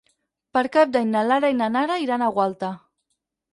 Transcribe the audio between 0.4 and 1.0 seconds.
Per Cap